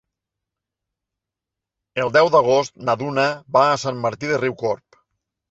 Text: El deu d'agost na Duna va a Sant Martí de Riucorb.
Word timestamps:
El 2.05 2.13
deu 2.15 2.31
d'agost 2.37 2.73
na 2.89 2.97
Duna 3.03 3.27
va 3.59 3.67
a 3.69 3.77
Sant 3.85 4.03
Martí 4.09 4.33
de 4.35 4.43
Riucorb. 4.43 5.01